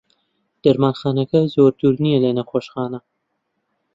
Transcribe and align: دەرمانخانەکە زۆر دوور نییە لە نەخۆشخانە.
دەرمانخانەکە 0.63 1.39
زۆر 1.55 1.71
دوور 1.79 1.95
نییە 2.03 2.19
لە 2.25 2.29
نەخۆشخانە. 2.37 2.99